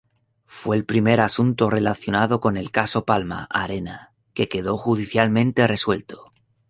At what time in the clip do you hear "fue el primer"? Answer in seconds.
0.47-1.21